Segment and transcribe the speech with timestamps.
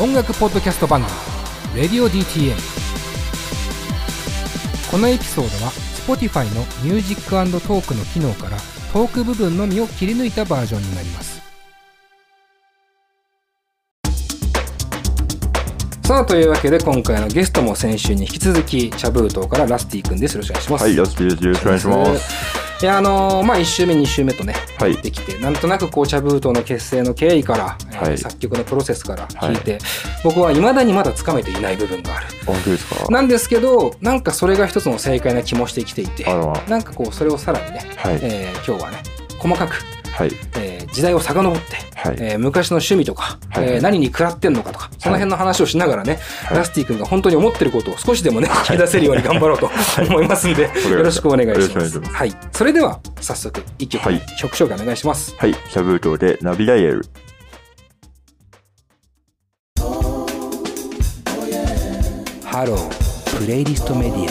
[0.00, 1.12] 音楽ポッドキャスト番組
[1.80, 2.56] 「Radio DTM」
[4.90, 5.70] このエピソードは
[6.06, 8.56] Spotify のミュージックトークの機能から
[8.92, 11.40] トーク部分のみを切り抜いたバージョンになります
[16.02, 21.44] さあというわけで今回のゲストも先週に引き続き茶封筒からラスティ君ですよろしくお願いしますはい、ラスティです。
[21.44, 22.63] よろしくお願いします。
[22.84, 24.94] いやあのーまあ1週目2週目とね、はい。
[24.98, 28.18] できてなんとなく紅茶ブートの結成の経緯から、えーはい。
[28.18, 29.78] 作曲のプロセスから聞いて、
[30.22, 32.26] 僕はいまだにまだつかめていない部分がある。
[32.44, 33.10] 本当ですか？
[33.10, 36.24] なんですけどなんかそれが一つの正解な気もしてきていて
[36.68, 38.18] なんかこうそれをさらにね、はい。
[38.20, 39.02] えー今日はね
[39.38, 39.82] 細かく、
[40.14, 40.30] はい。
[40.56, 42.16] えー時代を遡って、はい。
[42.20, 49.70] えー昔の趣味とか、はいえー何に食らってんのかとかその辺の話をしながらね、はいラスティ君が本当に思ってることを少しでもね聞き出せるように頑張ろうと
[50.08, 52.00] 思いますんで、よろしくお願いします。
[52.00, 55.34] はい、それでは早速一曲、はい曲紹介お願いします。
[55.36, 55.54] はい。
[55.54, 57.04] シャブートでナビダイヤル。
[62.44, 64.28] ハロープレイリストメディ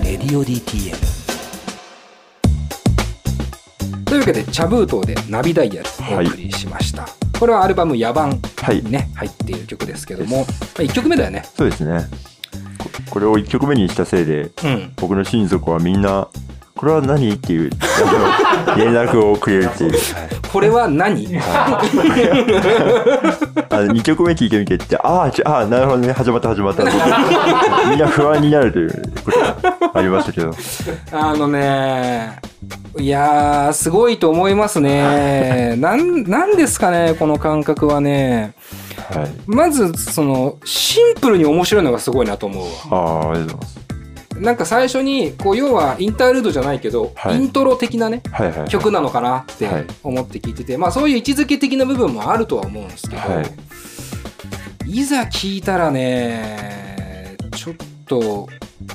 [0.00, 1.05] アレディオ DTM
[4.26, 7.06] けで茶封筒でナビダイヤルお送りしました、
[7.38, 8.82] これはアルバム「野蛮」はい。
[8.82, 8.90] に。
[8.90, 10.46] ね入っている曲ですけども、まあ、
[10.82, 11.44] 1曲目だよね。
[11.56, 12.06] そうですね。
[12.78, 14.92] ここれを1曲目にしたせいで、うん。
[14.96, 16.28] 僕の親族はみんな、
[16.74, 17.32] これは何？
[17.32, 17.70] っていう、
[18.76, 19.92] 連絡をくれるっていう。
[20.52, 21.38] これは何？
[23.68, 26.84] あの2曲目聞いてみてって、ああ、ちああ、なるほどね、始まった始まった。
[27.90, 30.54] みんな不安になるということがありましたけど。
[31.12, 32.38] あのね
[32.98, 38.54] いやーすごいと思いますねなんなんですかねこの感覚はね
[39.10, 39.30] はい。
[39.46, 42.64] まずそのシンプルに面白いのがすごいなと思う
[42.94, 43.85] わああ、ありがとうございます。
[44.40, 47.36] なんか最初にこう要はインタールードじゃないけど、はい。
[47.36, 48.68] イントロ的なねはいはい。
[48.68, 49.86] 曲なのかなってはい。
[50.02, 55.04] 思って聞いてて、まあそういう位置づけ的な部分もあるとは思うんですけど、、はい。
[55.04, 57.74] ざ聞いたらねちょっ
[58.06, 58.48] と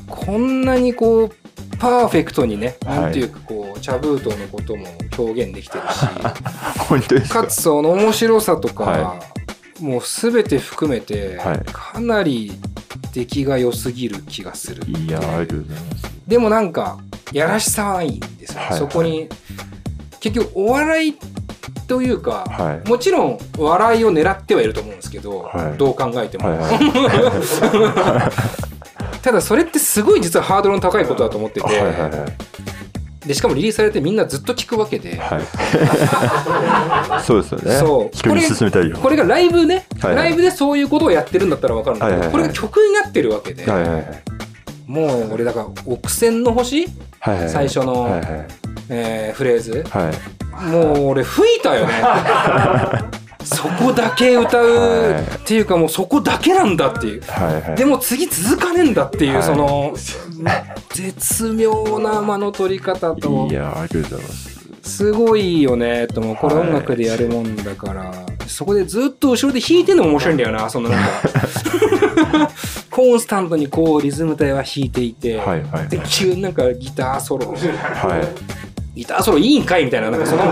[0.07, 1.31] こんなにこう
[1.77, 2.99] パーフェクトにね、はい。
[3.01, 4.85] なんていうかこう茶封筒のことも
[5.17, 6.05] 表現できてるし
[7.29, 7.41] か？
[7.41, 9.19] かつその面白さとか、は
[9.79, 11.59] もう全て含めて、はい。
[11.71, 12.51] かなり
[13.13, 16.03] 出来が良すぎる気がするいやーありがとうございます。
[16.27, 16.99] でもなんか
[17.33, 19.27] やらしさはいいんですよ、はいそこに
[20.19, 21.17] 結局お笑い
[21.87, 28.31] というか、はいもちろん笑いを狙ってはいると思うんですけど、はいどう考えても、はいはい。
[29.21, 32.11] ただそれってすごい実はハードルの高いことだと思ってて、はいはいはい。
[33.31, 35.41] でしかもリリースされてみんなずっと聞くわけで、はい。
[37.23, 37.75] そうですよね。
[37.77, 38.97] そう人に進めたいよ。
[38.97, 44.05] これがライブね、はいはいライブでそういうことをやってるんだったら分かるんだけど、はいはいはいこれが曲になってるわけで、はいはいはい。
[44.85, 46.87] もう俺だから「億千の星」
[47.21, 47.49] はいはい。
[47.49, 48.23] 最初のはいはい。
[48.89, 50.67] えーフレーズはい。
[50.67, 51.93] もう俺吹いたよね
[53.43, 57.21] そこだけ歌うっていうかもうそこだけなんだっていう。
[57.23, 57.75] はいはい。
[57.75, 59.43] でも次続かねえんだっていう、はい。
[59.43, 59.93] その
[60.93, 63.47] 絶妙な間の取り方と。
[63.49, 64.51] いやーありがとうございます。
[64.83, 66.33] すごいよねとも。
[66.33, 68.13] うこれはい音楽でやるもんだから、
[68.47, 71.09] そこでずっと後ろで弾いてるのも面白いんだよなそのなんか。
[72.89, 75.87] コンスタントにこうリズム体は弾いていて、はいはい。
[75.87, 77.53] で急になんかギターソロ。
[77.53, 78.70] はい。
[79.01, 80.43] ギターソロいいんかいみたいななんかその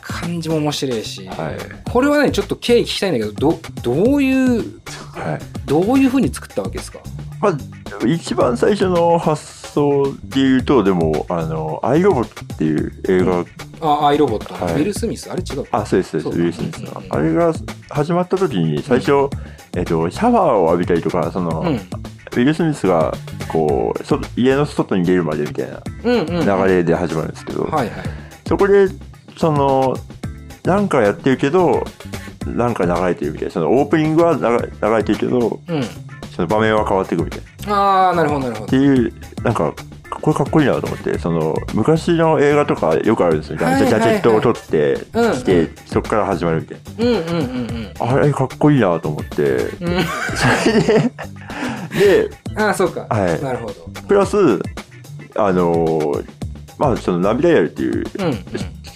[0.00, 1.90] 感じも面白いし、はい。
[1.90, 4.80] これはねちょっと経緯聞きたいんだけどどどういう
[5.14, 5.40] はい。
[5.66, 7.00] どういうふうに作ったわけですか？
[7.40, 7.58] まあ、
[8.06, 13.44] 一番最初の発想で言うと、でも、あの、アイロボットっていう映画、
[13.80, 14.74] あアイロボット、はい。
[14.74, 15.30] ウィル・スミス？
[15.30, 16.92] あれ違うあ、そうです、そうです、ウィル・スミスの。
[16.92, 17.52] うんうんあれが
[17.90, 19.28] 始まった時に、最初、
[19.76, 21.80] えっと、シャワーを浴びたりとか、その、うん
[22.34, 23.14] ウィル・スミスが、
[23.48, 27.68] こう、そ家の外に出るまでみたいな流れで始まるんですけど、
[28.46, 28.88] そこで、
[29.36, 29.94] その、
[30.64, 31.84] なんかやってるけど、
[32.46, 33.52] なんか流れてるみたいな。
[33.52, 35.82] そのオープニングは流れてるけど、うん。
[36.34, 37.74] その場面は変わっていくみたいな。
[37.74, 38.66] ああなるほどなるほど。
[38.66, 39.12] っていう、
[39.42, 39.72] なんか、
[40.10, 43.58] これかっこいいなと思って、その、昔の映画とかよくあるんですよ。
[43.58, 48.12] はいジャケットを取って、うん着て、そこから始まるみたいうんうんうんな。
[48.14, 51.10] あれかっこいいなと思って、それで、
[51.98, 53.42] で、ああそうか、はい。
[53.42, 53.74] なるほど。
[54.08, 54.36] プラス、
[55.36, 56.22] あの、
[56.78, 58.34] まあ、その、ナビダイヤルっていう、うんうん。
[58.34, 58.42] 知っ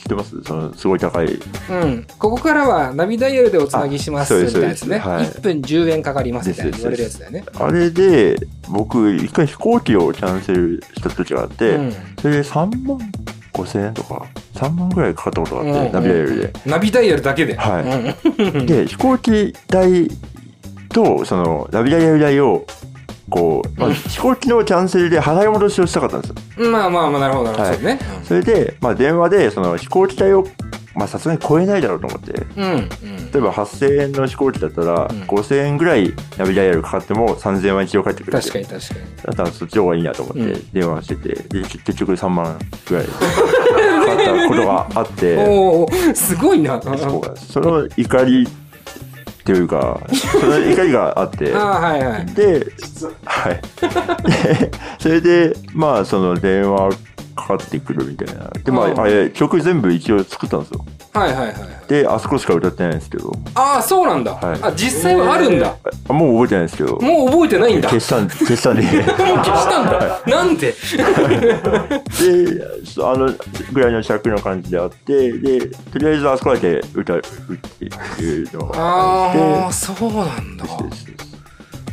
[0.09, 0.43] てます？
[0.43, 1.27] その、すごい高い。
[1.27, 7.45] うん、ここからはナビダイヤルでおつなぎしますあみたいなやつね、そうですそうです1分10円かかりますみたいな言われるやつだよね。
[7.55, 8.37] あれで、
[8.69, 11.93] 僕、一回飛行機をキャンセルした時があって、うん。
[12.21, 12.57] それで3
[12.87, 12.99] 万
[13.53, 15.93] 5千円とか、3万ぐらいかかったことがあって、うん。
[15.93, 16.53] ナビダイヤルで。
[16.67, 17.55] ナビダイヤルだけで。
[17.57, 18.43] はい。
[18.43, 18.67] うん。
[18.67, 20.09] で、飛行機代
[20.89, 22.65] と、その、ナビダイヤル代を、
[23.31, 23.95] こう、まあうん。
[23.95, 26.71] 飛行機のキャンセルで払い戻しをしたかったんですよ。
[26.71, 27.69] まあまあまあ、なるほど、なるほど。
[27.69, 27.77] はい。
[27.77, 27.99] そうね。
[28.25, 30.47] それで、まあ、電話で、その、飛行機代を
[30.99, 32.33] まあさすがに超えないだろうと思って。
[32.57, 32.65] うん。
[32.65, 33.31] うん。
[33.31, 35.23] 例えば8000円の飛行機だったら、うん。
[35.23, 38.33] 5000円ぐらいナビダイヤルかかっても3000円は一応返ってくる。
[38.33, 39.01] 確かに確かに。
[39.01, 40.71] だったらそっちの方がいいなと思ってうん。
[40.73, 42.59] 電話してて、で結結局3万
[42.89, 43.07] ぐらい。
[43.07, 45.37] かかったことがあって。
[45.47, 46.81] おおすごいな。
[47.37, 48.49] その怒り
[49.49, 52.67] っていうかその怒りがあって はいはいで、
[53.25, 53.61] はい。
[54.61, 56.91] で、それで、まあ、その電話
[57.35, 58.51] かかってくるみたいな。
[58.63, 60.85] で、まうんあ、あれ、曲全部一応作ったんですよ。
[61.15, 61.57] はいはいはい
[61.89, 64.59] で、あそこしか歌ってないんですけど、ああそうなんだ、はい。
[64.63, 65.75] あ実際はあるんだ、
[66.09, 67.89] あもう覚えてないんですけど、もう覚えてないんだ。
[67.89, 68.93] 消したん、消したんで、もう
[69.39, 70.21] 消したんだ。
[70.27, 70.73] なんで？
[70.73, 70.77] で、
[73.03, 73.33] あの、
[73.73, 77.23] ぐらいの尺の感じであって、で、とりあえずあそこだけ歌うっ
[77.79, 77.85] て
[78.23, 79.33] いうのがあ
[79.65, 80.65] ああそうなんだ。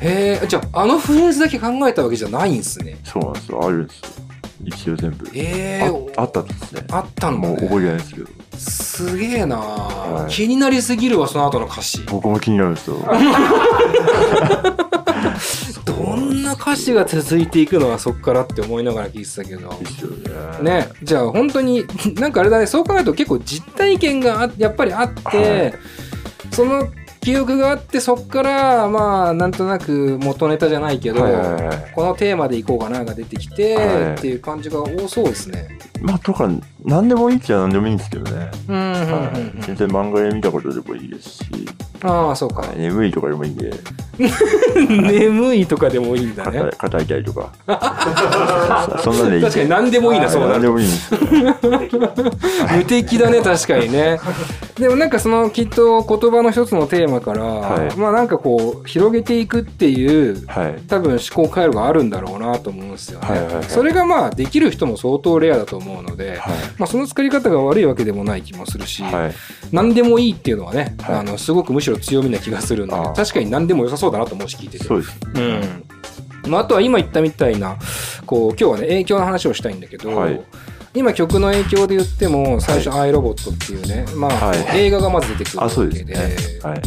[0.01, 2.97] へえじゃああのフレーズだけ考えたわけじゃないんですね。
[3.05, 4.24] そうなんですよ、あるんですよ。
[4.65, 5.29] 一応全部。
[5.33, 6.83] ええああったんですね。
[6.91, 8.27] あったんだ、ね、もう覚えてないですけど、
[8.57, 10.31] すげえな、はい。
[10.31, 12.01] 気になりすぎるわその後の歌詞。
[12.09, 12.97] 僕も気になるんですよ。
[15.85, 19.69] どんな歌詞が続いていくのはそっからって思いながら聞いてたけど。
[20.61, 20.79] ね。
[20.79, 20.89] ね。
[21.03, 21.85] じゃあ本当に
[22.15, 22.65] なんかあれだね。
[22.65, 25.75] そう考えると結構実体験があやっぱりあって、
[26.51, 26.87] その
[27.25, 31.91] 記憶があってそっからまあなんとなく元ネタじゃないけど、はいはいはい。
[31.91, 34.13] このテーマでいこうかなが出てきて、はい。
[34.13, 35.79] っていう感じが多そうですね。
[36.01, 36.47] まあ、とか、
[36.83, 38.51] 何でもいいっちゃ何でもいいんですけどね。
[38.67, 39.07] うんうんうんうん。
[39.07, 41.45] はい、全然漫画で見たことでもいいですし、
[42.03, 43.71] ああそうか、はい眠いとかでもいいんで、
[44.87, 46.59] 眠いとかでもいいんだね。
[46.59, 48.99] 肩肩痛いとか。
[49.01, 49.43] そ そんなんでいい。
[49.43, 51.19] 確かに何でもいいなそうだ何でもいいんですよ。
[52.77, 54.19] 無敵だね確かにね
[54.77, 60.81] でもなんかそのきっと言葉の一つのテーマから、はいまあなんかこう広げていくっていうはい。
[60.87, 66.39] 多分思考回路があるんだろうなと思うんですよね、はいはいはいそれがまあできる人も相当レアだと思うので、はい。
[66.77, 69.33] まあ、その作り方が悪いわけでもない気もするし、はい。
[69.71, 75.17] 何でもいいっていうのはね、はいあのすごくむしろ強みな気がするんで確かに何でも良さそうだなと思うし聞いててそうです。
[75.35, 75.85] うん
[76.51, 77.77] まあ、あとは今言ったみたいな
[78.25, 80.41] こう今日はね影響の話をしたいんだけど、はい
[80.95, 84.79] 今曲の影響で言っても最初「アイロボット」っていうね、まあ、はい。
[84.85, 86.13] 映画がまず出てくるわあそうけで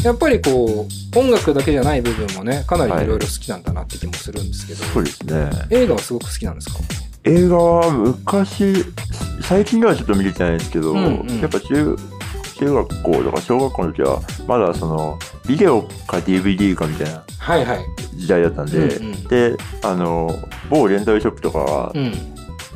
[0.03, 5.49] やっぱりこう音楽だけじゃない部分もねかなりいろいろ好きなんだなって気もするんですけど、そうですね。
[5.69, 6.79] 映画はすごく好きなんですか？
[7.25, 8.85] 映画は昔、
[9.41, 11.11] 最近ではちょっと見れてないんですけど、や
[11.45, 11.95] っぱ中
[12.57, 17.79] 中学校とか小学校の時は、まだその、ビデオか DVD かみたいなはいはい。
[18.15, 20.29] 時代だったんで、で、あの、
[20.69, 22.13] 某レンタルショップとかは、うん。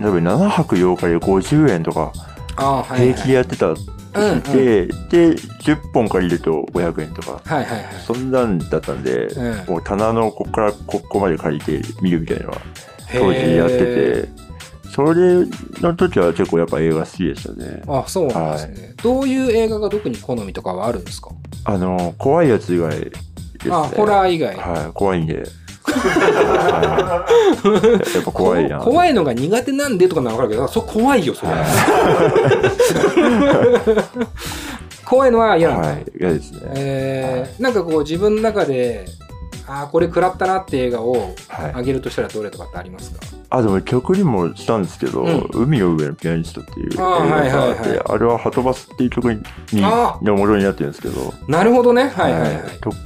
[0.04, 2.12] 例えば7泊8日で50円とか。
[2.56, 3.82] 平気でやってた時
[4.16, 4.94] うんで、で、
[5.32, 7.94] 10本借りると500円とか、はいはいはい。
[8.06, 12.62] そんなんだったんで、うんもう棚のここからここまで借りて見るみたいなのは
[13.12, 14.30] 当時やってへて、
[14.94, 15.48] それ
[15.82, 17.82] の時は結構やっぱ映画好きでしたね。
[17.84, 18.02] ー。
[18.04, 18.94] あ、そうなんですね。
[19.02, 21.30] どういう映画が特に好みとかはあるんですか？
[21.66, 23.10] あの、怖いやつ以外で
[23.62, 23.74] すね。
[23.74, 24.56] あ、ホラー以外。
[24.56, 25.44] はい、怖いんで。
[26.00, 27.26] は
[28.12, 28.80] いやっぱ怖いな。
[28.80, 31.52] こ怖いのが苦手なんでとかならわかるけど、そ怖いよ、それ。
[35.06, 35.88] 怖いのは嫌なんだ。
[35.90, 36.60] はい、嫌ですね。
[36.76, 39.06] えーなんかこう自分の中で、
[39.68, 41.72] ああ、これ食らったなって映画をはい。
[41.76, 43.20] あげるとしたらどれとかってありますか？
[43.50, 52.10] あ、でも曲にもしたんですけど、うん海の上のピアニストっていう映画があって、はいはいあれはハトバスっていう曲に、にあのものになってるんですけど、なるほどね。
[52.10, 52.80] はいはいはい。
[52.82, 52.98] とか、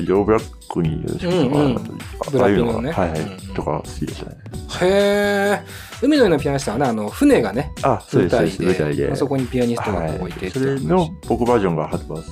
[0.00, 4.36] ヨーブラックにいる人とか、うんうんのが、ピのねはいはい、うんうんとか好きでしたね。
[4.80, 5.60] へえ。
[6.02, 9.12] 海の上のピアニストはね、あの、船がね、あ、そうです、そうです、舞台で。
[9.12, 12.30] あそこにピアニストがはい置いてってそれの僕バージョンがハトバス、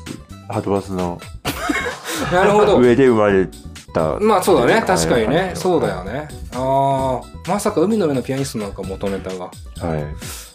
[0.53, 1.21] ハトバスの
[2.33, 2.79] なるほど。
[2.79, 3.49] 上で生まれ
[3.93, 4.19] た。
[4.21, 4.73] まあそうだね。
[4.75, 5.37] はい確かにね。
[5.37, 6.29] はいそうだよね。
[6.55, 9.45] ああ、まさか海の上のピアニストなんか元ネタが。
[9.45, 10.03] はい。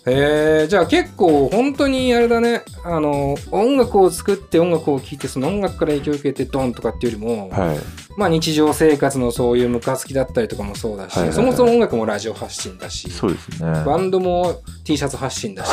[0.07, 2.63] へえ、じゃあ結構本当にあれだね。
[2.83, 7.77] あの、音楽を作って音楽を聴いて、その音楽から影響を受けてドンとかっていうよりも、はい。
[8.17, 13.83] まあ日常生活のそういうムカつきだったりとかもそうだし、そもそも音楽もラジオ発信だし、そうですね。
[13.85, 15.71] バンドも T シャツ発信だし、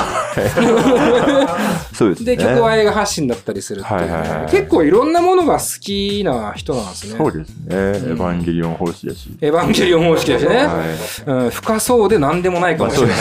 [1.94, 2.36] そうですね。
[2.36, 7.18] で、曲は映画発信だったりするっていう結構いろんなものが好きな人なんですね。
[7.18, 7.66] そうですね。
[7.68, 9.28] エヴァンゲリオン方式だし。
[9.40, 10.56] エヴァンゲリオン方式だしね。
[10.56, 11.30] はい。
[11.30, 13.18] うん、深そうで何でもないかもしれない。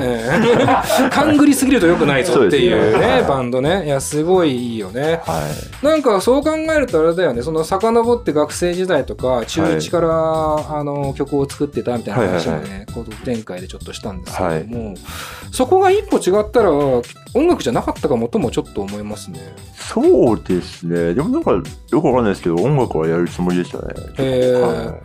[0.00, 3.86] ねうん 勘ぐりすぎると良くないぞっていうね、バンドね。
[3.86, 5.20] いや、すごいいいよね。
[5.24, 5.42] は
[5.82, 5.84] い。
[5.84, 14.94] なんかそう考えるとあれだよね、その遡って学生時代とか、中1から、あの曲を作ってたみたいな話もはいね、この展開でちょっとしたんですけども、
[15.52, 17.02] そこが一歩違ったら音
[17.48, 19.40] 楽じゃなかったかもともちょっと思いますね。
[19.76, 21.14] そうですね。
[21.14, 23.94] でもなんか、よくわかんないですけど、音楽はやるつもりでしたね。
[24.18, 24.98] へーは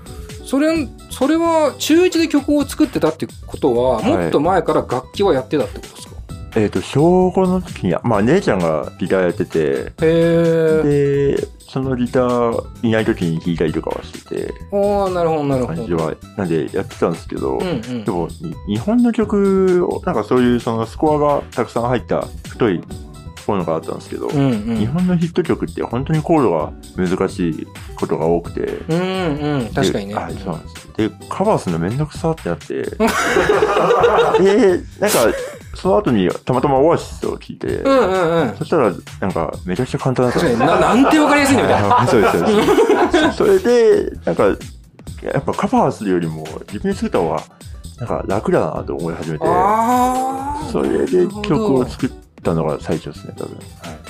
[0.50, 6.19] それ、それは中1で曲を作ってたってことは、はいもっと前から楽器はやってたってことですか、い
[6.56, 9.92] えっ、と、小5の時に、まあ、姉ちゃんがギターやってて。
[10.00, 15.78] で、そのギターいない時に弾いたりとかはしてて、おーなるほどなるほど。
[15.78, 18.12] 感じは、なんでやってたんですけど、うんうんで。
[18.12, 18.28] も、
[18.68, 22.82] に日本の曲を、なんかそういうそのスコアがたくさん入った太い
[23.50, 24.78] ものがあったんですけど、うんうん。
[24.78, 29.74] 日本のヒット曲って本当にコードが難しいことが多くて、うんうん。
[29.74, 30.14] 確かにね。
[30.14, 30.90] ではい、そうなんです。
[30.98, 32.98] で、カバーするのめんどくさってなって、 で、
[35.00, 35.34] なんか、
[35.76, 38.58] その後にたまたまオアシスを聞いて、うんうんうん。
[38.58, 42.02] そしたら、なんか、めちゃくちゃ簡単だったですななんてわかりやすいんだみたいな。
[42.02, 42.64] あ そうです、そうで
[43.32, 43.38] す。
[43.38, 47.44] それで、なんか、やっぱカバーするよりも、自分で作った方が、
[48.00, 50.70] なんか楽だなと思い始めて、ああ。
[50.72, 52.12] それで曲を作っ
[52.42, 53.58] たのが最初ですね、多分。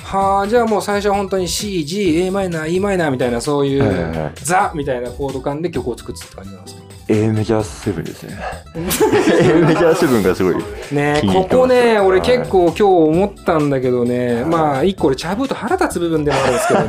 [0.02, 8.38] はあ、じゃあもう最初は本当に C、G、a マイナー、e マイナーみたいなそういうザみたいなコード感で曲を作ってた感じなんですか A メジャー7ですね。
[8.76, 8.80] A
[9.62, 10.62] メジャー7がすごい。
[10.92, 16.80] ねここね、俺はい結構今日思ったんだけどね、まあ一個俺チャブーと腹立つ部分でもあるんですけど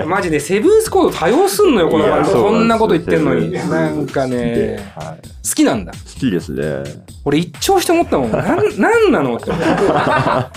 [0.00, 2.42] ね、 マジでセブンスコード多用すんのよ、このバンド。
[2.42, 3.52] こんなこと言ってんのに。
[3.52, 5.92] なんかね、はい、好きなんだ。
[5.92, 6.84] 好きですね。
[7.26, 8.32] 俺一聴して思ったもん。
[8.32, 9.68] なん、なんなのって思って。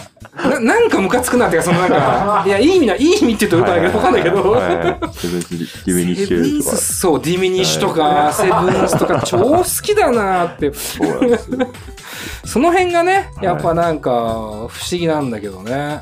[0.34, 5.12] ななんかムカつくなっていうか、そのなんか、 いや、いい意味な、いい意味って言うとよくないけど、わかんないけど。
[5.14, 5.50] セブンス
[5.86, 6.78] ディミニッシュとか。
[6.78, 10.72] ス、そう、ディミニッシュとか、セブンスとか、超好きだなって。
[10.74, 11.58] そうなんですよ。
[12.46, 16.02] その辺がね、はいやっぱなんか、不思議なんだけどね。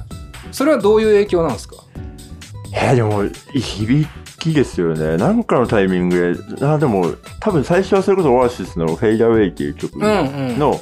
[0.52, 1.76] それはどういう影響なんですか？
[2.74, 4.08] えー、でも、響
[4.38, 5.18] きですよね。
[5.18, 10.08] なんかのタイミングで、あでも、多分最初はそれこそオアシスのフェイダーウェイっていう曲うんう
[10.54, 10.60] ん。
[10.60, 10.80] の、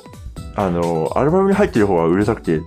[0.55, 2.59] あの、アルバムに入ってる方はうるさくて、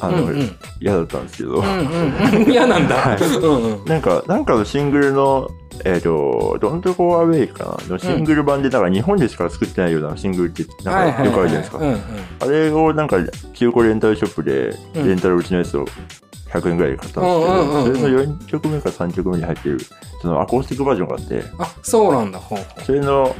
[0.00, 2.50] あの、うんうん嫌だったんですけど、うんうんうん。
[2.50, 2.94] 嫌なんだ。
[2.94, 3.84] はいうんうん。
[3.84, 5.50] なんか、なんかのシングルの、
[5.84, 7.94] えっ、と、Don't Go Away かな？
[7.94, 11.80] のシングル版で、なんか日本でしか作ってないようなシングルって、なんかよくあるじゃないですか。
[12.40, 13.16] あれをなんか、
[13.54, 15.84] 中古レンタルショップで、うんレンタルうちのやつを
[16.52, 19.78] 100円ぐらいで買ったんですけうんうんうんうんど、それの4曲目か3曲目に入ってる、
[20.22, 22.38] そのアコースティックバージョンがあって、あ、そうなんだ。
[22.38, 23.34] ほうほうそれの、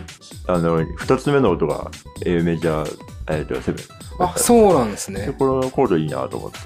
[0.47, 1.91] あの、2つ目の音が
[2.25, 2.99] A メジャー、
[3.31, 3.89] えっ、と、7。
[4.21, 5.35] あ、そうなんですで、ね。
[5.39, 6.59] このコードいいなと思って、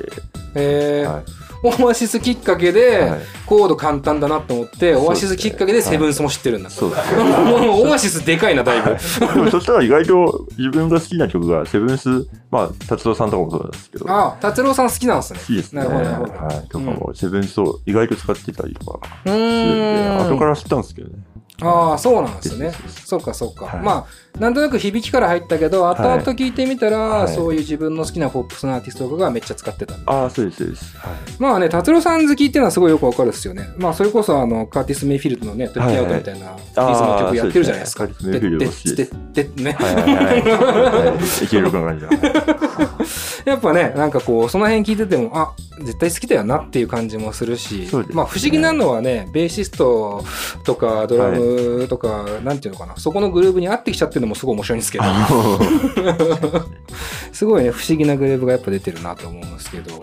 [0.54, 1.07] へえ。
[1.07, 1.25] はい
[1.64, 6.71] オアシスきっかけで、はいコード簡単だなと思って、オアシスきっかけでセブンスも知ってるんだ。
[6.71, 7.69] そうですね。
[7.69, 8.97] オアシスでかいな、だいぶ。
[9.35, 15.40] でもそしたら意外と自分が好きな曲が、セブンス、まあ、達郎さんとかもそうなんですけど、好あ、達郎さん好きなんですね。
[15.47, 15.83] きですね。
[15.83, 16.33] なるほど、なるほど。
[16.33, 16.69] はい。
[16.69, 20.31] とかも、セブンスを意外と使ってたりとかうするんで、ーん。
[20.31, 21.14] 後から知ったんですけどね。
[21.62, 22.73] ああ、そうなんですね
[23.04, 23.66] そうか、そうか。
[23.66, 29.95] はいまあ、なんとなく響きから入ったけど、後々聞いてみたら、はいそういう自分の好きなポップスのアーティストとかがめっちゃ使ってた。
[30.07, 30.97] ああ、そうです、そうです。
[30.97, 31.14] はい。
[31.38, 33.69] まあね、達郎さん好きっていうのはすごいよくわかるですよね。
[33.76, 38.07] まあ、それこそ、あの、カーティス・メイフィールドのね、トリッキーアウトみたいな、リズムの曲やってるじゃないですか。
[38.07, 39.73] ですねカーティスメイフィールド好きですで、で、で、ね。
[39.73, 40.42] はいはいはい。
[41.12, 41.45] はい。
[41.45, 43.01] いける感じだ。
[43.44, 48.04] やっぱね、なんかこう、その辺聞いてても、あ、絶対好きだよなっていう感じもするし、ね。
[48.11, 50.25] まあ不思議なのはね、ベーシスト
[50.64, 55.04] とかドラムとか、なんていうのかな、そこのグルーブに合ってきちゃってるのもすごい面白いんですけど、
[57.32, 60.02] すごいね、不思議なグルーブがやっぱ出てるなと思うんですけど、はい。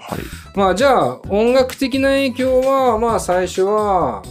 [0.55, 4.23] まあじゃあ、音楽的な影響は、まあ最初は、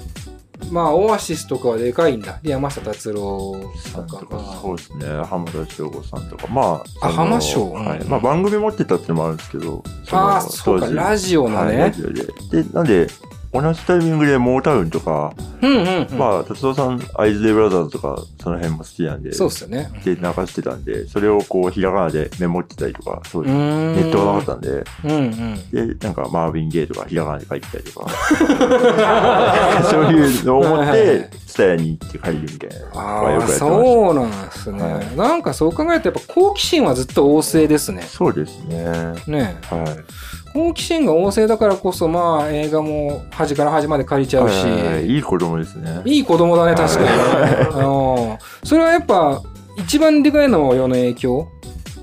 [0.70, 2.38] まあオアシスとかはでかいんだ。
[2.42, 4.58] で山下達郎さんとか。
[4.62, 5.06] そうですね。
[5.24, 6.46] 浜田省吾さんとか。
[6.48, 7.72] まあ、あ浜省？
[7.72, 7.98] はい。
[8.00, 9.82] うんまあ、番組持ってたっていうのもあるんですけど。
[10.10, 11.92] ああ、のそうか、ラジオのはい、ラね。
[11.94, 12.62] ジオで。
[12.62, 13.06] で、なんで、
[13.52, 15.32] 同じタイミングでモータウンとか、
[15.62, 16.18] うんうんうん。
[16.18, 19.90] まあ、達郎さん、アイズデイブラザーズとか、その辺も好きなんで、そうっすよね。
[20.04, 25.96] で流してたんで、それをこう、ひらがなでメモってたりとか、そういう、ネネットがなかったんで、うんうん。
[25.96, 28.10] で、なんか、マーヴィン・ゲイとか、ひらがなで書いてたりとか、
[29.90, 33.58] そういうのを思っはいはいはいて、ツタヤに行って帰るみたいなのがああ、よくやってました。
[33.58, 34.82] そうなんですね。
[34.82, 38.02] はいなんかそう考えると、やっぱ好奇心はずっと旺盛ですね。
[38.02, 38.84] そうですね。
[39.26, 40.52] ねはい。
[40.52, 46.02] 好奇心が旺盛だからこそ、まあ映画も端から端まで借りちゃうし、はいはいはい子供ですね。
[46.04, 49.42] いい子供だね、確かにんそれはやっぱ、
[49.76, 51.48] 一番でかいのは親の影響？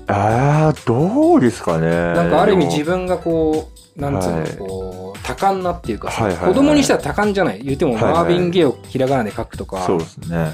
[0.08, 1.90] ああ、どうですかね。
[1.90, 10.50] なんかある意味自分分がこう、なんつうの、はいこう、多感なっていうかさ、はいはいはい子供にしたら多感じゃない言っても、はいはいマーヴィン・ゲイをひらがなで書くとか、そうですね。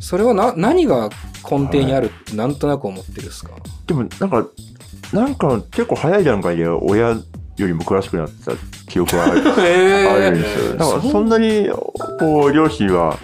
[0.00, 1.10] それはな何が
[1.50, 3.50] 根底にあるってなんとなく思ってるんですか、
[3.86, 4.46] でも、なんか、
[5.12, 7.16] なんか結構早い段階で親
[7.56, 8.52] よりも詳しくなってた
[8.88, 10.72] 記憶があるへ あるんですよ。
[10.76, 11.68] だからそんなに、
[12.18, 13.18] こう、両親は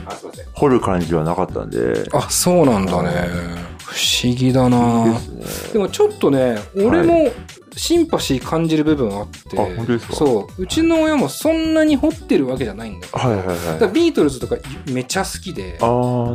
[0.55, 2.09] 掘る感じはなかったんで。
[2.13, 3.29] あ、そうなんだねはい。
[3.85, 5.29] 不思議だなです
[5.67, 5.73] ね。
[5.73, 7.29] でもちょっとね、俺も
[7.77, 10.15] シンパシー感じる部分あって、あ本当ですか？
[10.15, 10.63] そう。
[10.63, 13.47] うちの親もそんなに掘ってるわけじゃないんだけど、はいはい
[13.83, 13.93] はい。
[13.93, 14.57] ビートルズとか
[14.93, 15.77] めちゃ好きで、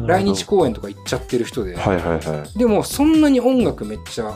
[0.07, 2.59] 来日公演とか行っちゃってる人で、はいはいはい。
[2.59, 4.35] でもそんなに音楽めっちゃ好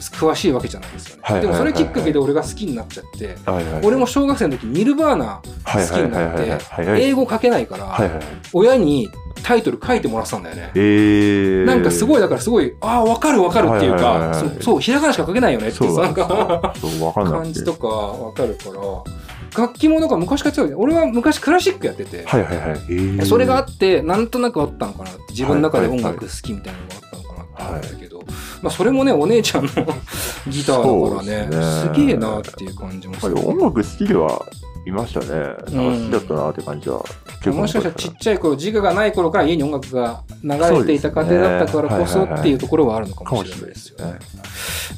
[0.00, 1.22] 詳しいわけじゃないですよね。
[1.22, 6.50] はいはいでもそれきっかけでは俺が好きになっちゃって、はいはい俺も小学生の時ニルバーナはい好きになっはいはい。
[6.50, 9.08] はいてはいはい英語書けないから、はいはい親に
[9.42, 10.70] タイトル書いてもらってたんだよね。
[10.74, 14.56] えー、なんかすごいだからすごいああ分かる分かるっていうはいはいはいはい。
[14.56, 16.72] かそうひらがなしか書けないよねっていうなんか
[17.14, 23.24] 感じとか分かるから楽器もなんか昔から強い俺は昔クラシックやってて、はいはいはい、えー。
[23.24, 27.29] それがあってなんとなくあったのかなって自分の中で音はいはい楽好きみたいなのがあったのかな。
[27.29, 27.29] って
[27.60, 28.22] 思うんだけど、
[28.62, 29.70] まあそれもねお姉ちゃんの
[30.48, 34.42] ギターだからねねすげえなっていう感じもする音楽好きでは
[34.86, 35.26] いましたね。
[35.28, 37.04] なんか好きだったなって感じは。
[37.46, 44.18] もしかしたらちっちゃい頃自我がない頃から家に音楽が流れていた家庭だったからこそっていうところはあるのかかもしれないいですすね。。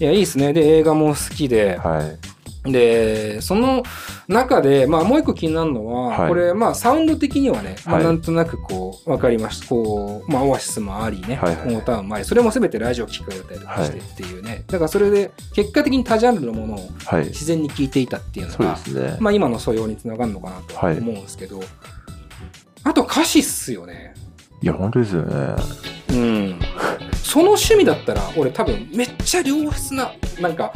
[0.01, 2.32] いやいいですねで映画も好きではい。
[2.65, 3.83] でその
[4.29, 6.29] 中で、まあ、もう一個気になるのは、はい。
[6.29, 11.73] これ、まあ、サウンド的にはね、なんとなくこう分かりましたこう、まあ、オアシスもありね、はいはい。
[11.73, 17.25] モータウンもありそれも全てラジオ聴かれたりとかしてっていうね、だからそれで結果的に多ジャンルのものをはい。
[17.25, 19.17] 自然に聴いていたっていうのがね。
[19.19, 21.61] まあ、今の素養につながるのかなと思うんですけど、
[22.85, 24.15] あと歌詞っすよね。
[24.61, 25.57] いや、本当ですよね。
[26.11, 26.61] うん、
[27.25, 30.73] その趣味だったら俺多分めっちゃ良質ななんか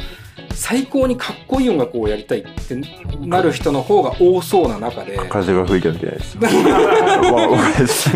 [0.57, 2.75] 最高にかっこいい音楽をやりたいって
[3.21, 6.19] なる人の方が多そうな中で風が吹いたみたいで
[7.87, 8.11] す。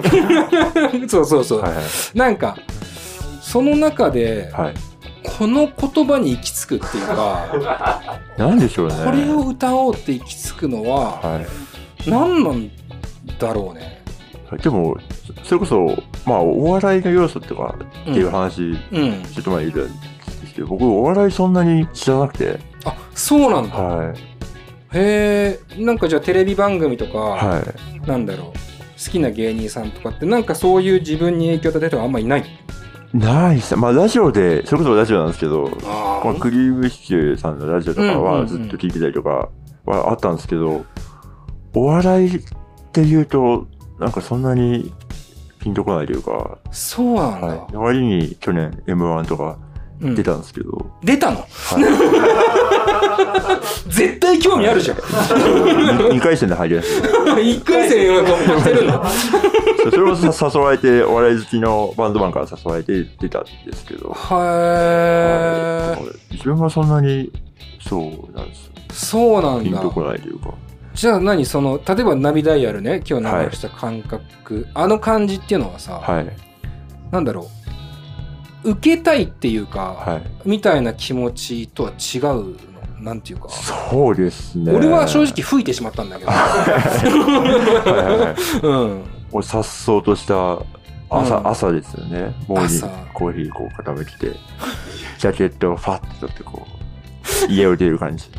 [1.07, 1.73] そうそうそう、はい
[2.15, 2.57] なんか
[3.43, 4.65] その中ではい。
[4.67, 4.75] はい。
[5.39, 7.47] この言葉に行き着くっていうか
[8.39, 8.95] なんでしょうね。
[9.05, 11.41] これを歌おうって行き着くのはは
[12.07, 12.71] 何なん
[13.39, 14.03] だろうね。
[14.57, 14.63] い。
[14.63, 14.97] でも、
[15.45, 20.20] それこそ、まあ、お笑いの要素とかっていう話、うん、ちょっと前に言ったん
[20.51, 23.77] ですけど、僕、お笑いそんなに知らなくて、あそうなんだ。
[23.77, 24.17] はい。
[24.93, 27.63] へえなんかじゃあテレビ番組とか、は
[28.05, 28.07] い。
[28.07, 32.45] なんだろう好きな芸人さんとかってなんかそういう自分に影響を与えた人があんまいない？
[33.15, 33.81] ないっすね。
[33.81, 39.49] まあ、ラジオで、それこそラジオなんですけど、あまあ、クリームシチューさんのラジオとかうんうんうんはずっと聞いてたりとか
[39.85, 40.85] はあったんですけど、
[41.75, 42.43] お笑いっ
[42.93, 43.67] ていうと、
[43.99, 44.93] なんかそんなに
[45.61, 47.77] ピンとこないというか、そうなんだ、はい。
[47.77, 49.70] 割に去年 M1 とかうん
[50.01, 51.37] 出たんですけど、出たの？
[51.39, 51.81] は
[53.89, 54.97] 絶対興味あるじゃん。
[54.97, 57.39] い、2回戦で入りました。
[57.41, 59.03] 一回戦はこうしてるんだ
[59.91, 65.97] それをさ誘われて、お笑い好きのバンドマンから誘われて出たんですけど、へえ
[66.31, 67.31] 自分はそんなに、
[67.87, 68.03] そう
[68.37, 68.71] なんです。
[68.93, 69.65] そうなんだ。
[69.65, 70.55] ピンとこないというか。
[70.95, 71.45] じゃあ何？
[71.45, 76.27] その例えばナビダイヤルね今日流した感覚、あの感じっていうのはさ、はい。
[77.11, 77.60] なんだろう？
[78.63, 80.23] 受けたいっていうか、はい。
[80.49, 82.45] みたいな気持ちとは違うの？
[83.01, 84.71] なんていうかそうですね。
[84.73, 86.31] 俺は正直吹いてしまったんだけど。
[88.69, 90.59] うん、もうさっそうとした
[91.09, 92.35] 朝、うん朝ですよね。
[92.47, 94.37] モーニン朝グコーヒーこう傾けて、
[95.19, 96.67] ジャケットをファッと取ってこ
[97.49, 98.31] う、家を出る感じ。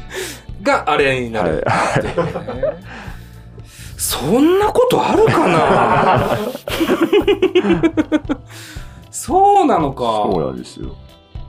[0.62, 1.66] があれになはいる。
[1.98, 2.12] ってい
[3.98, 6.38] そんなことあるかな？
[9.12, 10.46] そうなのそうか。
[10.48, 10.96] なんですよ。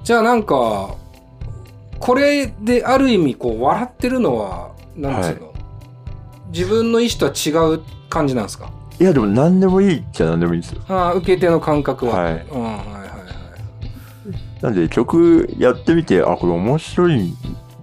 [0.03, 0.97] じゃあなんか、
[1.99, 5.55] これである意味こう笑ってるのは、なんつうの、
[6.53, 8.71] 自分の意思とは違う感じなんですか？
[9.01, 10.83] いや、でも何でもいいっちゃ何でもいいんですよ。
[10.89, 12.21] ああ、受け手の感覚は。
[12.21, 14.63] はいうん、はいはいはい。
[14.63, 17.37] なんで曲やってみて、あ、これ面白いん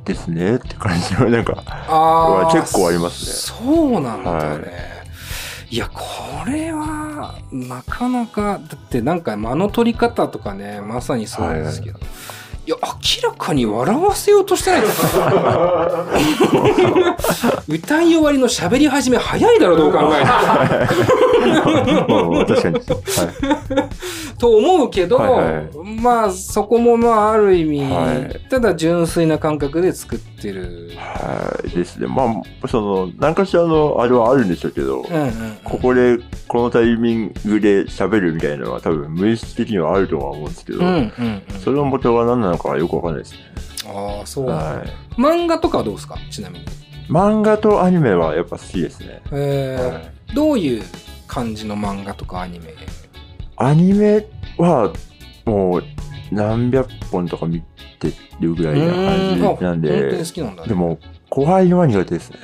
[0.06, 3.32] ですねって感じはなんか、ああ、結構ありますね。
[3.66, 4.60] そうなんだね。、は
[5.72, 6.02] いや、こ
[6.46, 6.99] れは、
[7.52, 12.00] なかなか、だってなんか間の取り方とかね、まさにそうですけど。
[12.00, 12.02] い
[12.70, 12.88] や、明
[13.30, 14.82] らかに笑わせようとしてない
[17.68, 20.26] 歌い終わりの喋り始め早いだろ、どう考えて
[22.46, 22.76] 確かに。
[22.76, 22.86] はい。
[23.76, 23.90] も。
[24.40, 25.70] と思うけど、はいはい
[26.02, 30.92] まあ、そこもまあ、ある意味、はいただ純粋な感覚で作ってる。
[30.96, 31.70] はい。
[31.70, 32.08] ですね。
[32.08, 35.32] まあ、その、何かしらのあれはあるんでしょうけど、うんうんうん。
[35.64, 40.96] ここで、このタイミングで喋るみたいなのは多分無意識的にはあるとは思うんですけど、うんうんう
[41.56, 41.60] ん。
[41.60, 43.40] それの元が何なのかはよくわかんないですね。
[43.88, 44.84] ああ、そうは
[45.18, 45.20] い。
[45.20, 46.16] 漫画とかはどうですか？
[46.30, 46.66] ちなみに。
[47.10, 49.22] 漫画とアニメはやっぱ好きですね。
[49.32, 50.84] えーはいどういう
[51.26, 52.68] 感じの漫画とかアニメ？
[53.56, 54.28] アニメ
[54.60, 54.94] は
[55.46, 55.84] もう
[56.32, 57.62] 何百本とか見
[58.00, 60.68] てるぐらいな感じなんうーんあ本好、きなんだね。
[60.70, 62.38] でも怖いのは苦手ですね。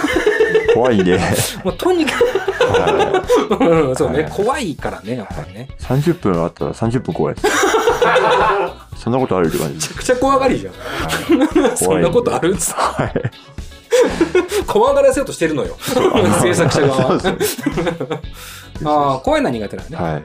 [0.74, 1.18] 怖いんで、
[1.64, 5.68] もうとにかはく、 うんそうね、はい怖いからね、やっぱりね。
[5.78, 7.46] い、30分あったら30分怖いです。
[9.00, 9.74] そんなことあるって感じ。
[9.74, 10.74] めちゃくちゃ怖がりじゃん。
[11.76, 13.12] そんなことあるんですはい。
[14.66, 15.76] 怖がらせようとしてるのよ。
[16.42, 17.16] 制作者側。
[17.16, 18.20] は。
[18.84, 19.96] ああ、怖いのは苦手なんね。
[19.96, 20.22] は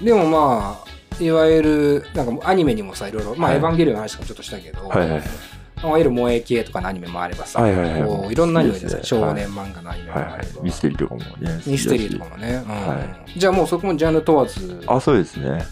[0.00, 0.04] い。
[0.04, 3.58] でもまあ、いわゆるなんかアニメにもさいろいろ、まあはい。
[3.58, 5.86] エヴァンゲリオンの話とかもちょっとしたけど、はいはいい。
[5.86, 8.02] わゆる萌え系とかのアニメもあればさ、はいはいはい。
[8.02, 9.04] こういろんなアニメでさ、ね。
[9.04, 12.70] 少年漫画のアニメもはいはあれば、いミステリーとかもねミステリーとかもね、うん。
[12.70, 14.82] はじゃあもうそこもジャンル問わず。
[14.86, 15.50] あそうですね。
[15.50, 15.62] はい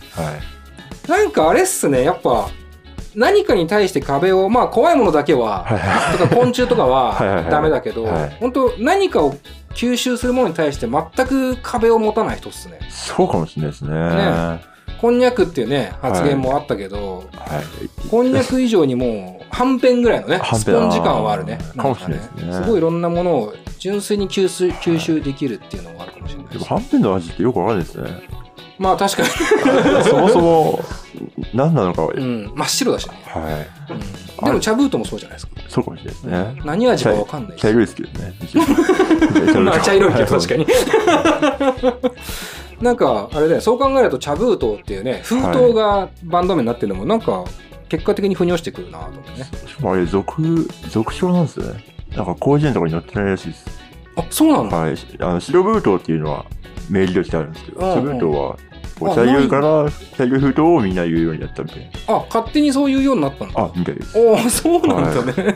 [1.08, 2.48] なんかあれっすねやっぱ
[3.14, 5.64] 何かに対して壁をまあ怖いものだけは、
[6.18, 8.36] とか昆虫とかは ダメだけど、はい。
[8.40, 9.36] 本当何かを
[9.72, 12.80] 吸収するものに対して全く壁を持たない人っすね。
[12.90, 13.90] そうかもしれないですね。
[13.90, 13.96] ね。
[13.98, 14.58] は
[15.00, 17.24] こんにゃくっていうね、発言もあったけど、
[18.04, 18.08] い。
[18.08, 21.58] こんにゃく以上にもう、はんぺんぐらいのね、スポンジ感はあるね。
[21.76, 22.52] かもしれないですね。
[22.52, 28.22] すごいいろんなものを純粋に吸収吸収できるっていうのがあるかもしれないしでもはんぺんの味ってよくわかんないですね
[28.78, 29.28] まあ確かに、
[30.04, 30.80] そもそも
[31.52, 32.02] 何なのか。
[32.02, 33.22] は、うん、真っ白だしね。
[33.26, 33.94] はい。
[34.40, 35.52] うん、でも茶封筒もそうじゃないですか。
[35.68, 36.62] そうかもしれないですね。
[36.64, 38.34] 何味かわかんないし茶色いですけどね
[39.60, 40.66] まあ茶色いけど確かかに。
[42.80, 47.44] なんか、あれだよ、そう考えると茶封筒っていうね、封筒がバンド名になってるのも、なんか、
[47.88, 49.44] 結果的に腑に落ちてくるなと思うね。
[49.66, 51.84] しかもあれ俗俗称なんですよね。
[52.16, 53.66] なんか広辞苑とかに載ってないらしいです。
[54.16, 54.76] あ、そうなんだ。
[54.76, 54.96] はい。
[55.20, 56.46] あの白封筒っていうのは
[56.90, 57.94] 明示としてあるんですけどうんうん。
[57.94, 58.56] 白封筒は
[58.98, 60.40] こうあ茶色いから茶色い。
[60.40, 62.14] 封筒をみんな言うようになったみたいな。
[62.16, 63.60] あ、勝手にそういうようになったんだ。
[63.60, 64.16] あみたいです。
[64.18, 65.54] おお、そうなんだね。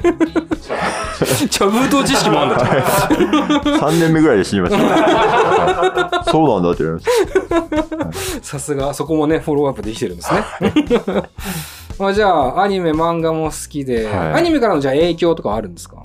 [1.50, 3.78] 茶封筒知識もあるんだ。
[3.78, 10.42] 3年目ぐらいで知りました、は いそうなんだって言われましさすが、そこもね、フォローアップできてるんですね。
[11.98, 14.32] まあじゃあ、アニメ、漫画も好きで、はい。
[14.34, 15.96] アニメからのじゃあ影響とかあるんですか？
[15.96, 16.02] た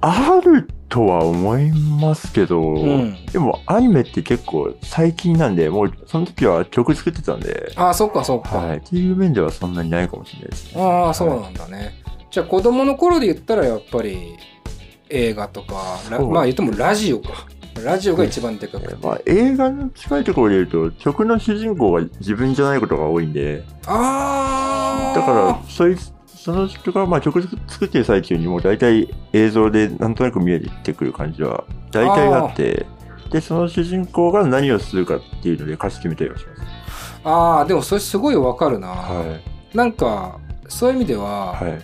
[0.00, 8.58] あるとは思いますけど、んでもアニメって結構最近なんでもうその時は曲作ってたんでああ、そっかそっか。
[8.58, 10.82] はい、っていう面ではそんなにないかもしれないですね。
[10.82, 11.94] ああ、そうなんだね。
[12.30, 14.36] じゃあ子供の頃で言ったらやっぱり
[15.10, 15.98] 映画とか、
[16.30, 17.46] まあ言ってもラジオか。
[17.84, 18.94] ラジオが一番でかくて。
[19.06, 32.86] まあ、映画の近いところで言うと曲の主人公が自分じゃないことが多いんでああだからそいつその人がまあ曲作ってる最中にもう大体映像でなんとなく見えてくる感じは大体あって
[33.30, 36.62] でその主人公が何をするかっていうので歌詞決めたりはします。
[37.24, 38.88] ああ、でもそれすごいわかるな。
[38.88, 39.38] は
[39.74, 39.76] い。
[39.76, 41.80] なんか、そういう意味では、はい。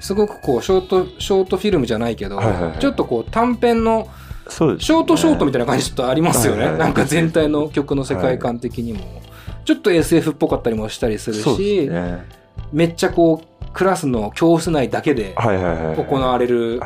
[0.00, 2.78] すごくこうショートショートフィルムじゃないけど、はいはいはい。
[2.78, 4.08] ちょっとこう短編の
[4.48, 4.86] そうですね。
[4.86, 9.00] ショートショートみたいな感じちょっとありますよね、はいはいなんか全体の曲の世界観的にも、
[9.64, 12.24] ちょっと SF っぽかったりもしたりするし、すね。
[12.72, 15.96] めっちゃこうクラスの教室内だけではいはいはいはい。
[15.96, 16.80] 行われる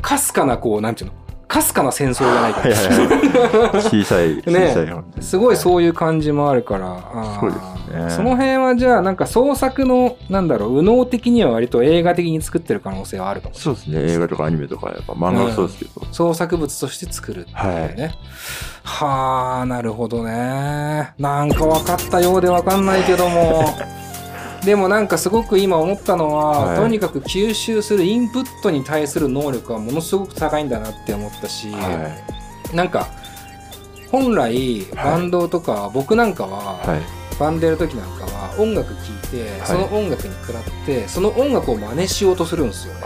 [0.00, 1.16] かすかなこうなんていうの？
[1.48, 3.82] かすかな戦争じゃないけど、はいはいはい。
[3.84, 8.10] 小さい小ねさい本すごいそういう感じもあるから、そうですね。
[8.10, 13.98] その辺はじゃあなんか創作のなんだろう右脳的には割と映画的に作ってる可能性はあるかもそうですね。
[14.00, 18.14] 映画とかアニメとかやっぱ漫画もそうですけど、創作物として作るっていうね。
[18.84, 21.12] はあ、なるほどね。
[21.18, 23.66] なんか分かったようで分かんないけども。
[24.64, 26.76] でもなんかすごく今思ったのは、はい。
[26.76, 32.22] とにかく吸収するインプットに対する能力はものすごく高いんだなって思ったし、は
[32.72, 32.76] い。
[32.76, 33.08] なんか
[34.10, 37.00] 本来バンドとか、僕なんかは、はい。
[37.40, 39.60] バンドやる時なんかは音楽聴いて、はい。
[39.66, 43.00] その音楽に食らってその音楽を真似しようとするんですよね。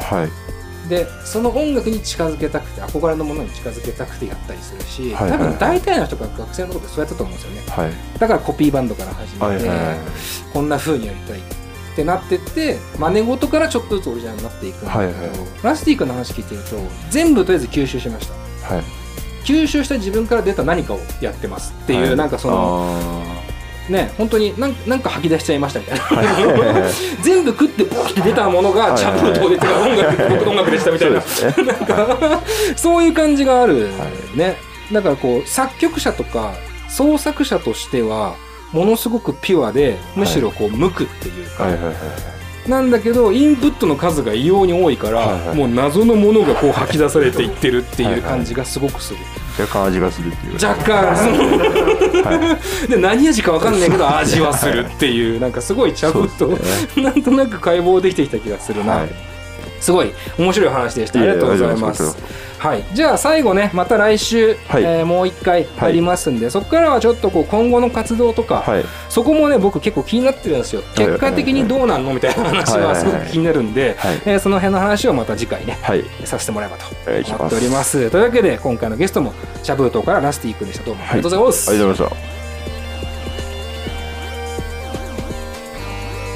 [0.86, 5.48] はいでその音楽に近づけたくて憧れのものに近づけたくてやったりするし、はいはいはい。
[5.48, 7.62] 多分大体の人が学生の頃そうやったと思うんですよね。
[7.68, 7.92] はい。
[8.20, 9.98] だからコピーバンドから始めて、はいはいはい。
[10.52, 11.42] こんな風にやりたいっ
[11.96, 15.30] てなってって真似事からちょっとずつオリジナルになっていくんだけど、はいはい。
[15.62, 16.76] ラスティックの話聞いてると
[17.10, 18.74] 全部とりあえず吸収しました。
[18.74, 18.84] はい。
[19.44, 22.16] 吸収した自分から出た何かをやってますっていう、はい。
[22.16, 23.22] なんかその
[23.88, 26.90] ね本当になんなんか吐き出しちゃいましたみたいな、
[27.22, 31.20] 全部食ってボキって出たものがはいチャプルトで違う音楽僕の音楽でしたみたいな。
[31.20, 31.74] そうですね。
[32.76, 34.56] そういう感じがあるはね。
[34.92, 36.52] だからこう、作曲者とか
[36.88, 38.34] 創作者としては、
[38.72, 41.94] ものすごくピュアで、むしろこう、無垢っていうか、はいはいはい
[42.68, 45.56] なんだけど、インプットの数が異様に多いから、はいはい。
[45.56, 49.20] もう謎のものがこう吐き出されていってるってはいいうはい感じがすごくする。
[49.56, 50.54] 若干味がするっていう。
[50.54, 51.16] 若干、
[52.88, 56.58] で、何味かわかんないけど、味はするっていう、なんかすごいちゃぶと、そう
[57.02, 58.96] なんとなく解剖できてきた気がするな。
[58.96, 59.35] はい
[59.80, 61.20] すごい面白い話でした。
[61.20, 62.16] ありがとうございます。
[62.58, 62.84] はい。
[62.94, 70.80] じゃあ最後ね、また来週、はいえーもう一回ありますんで、そこからはちょっとこう今後の活動とか、はいそこもね、僕結構気になってるんですよ。
[70.80, 78.10] はい結果的にどうなんのみたいな話はいはいはいはすごく気になるんで、はいえーその辺の話をまた次回ね、はいさせてもらえばと思っております。
[78.10, 80.86] というわけで、今回のゲストも、チャブートからラスティ君でした。
[80.86, 81.70] どうもありがとうございます。
[81.70, 82.35] ありがとうございました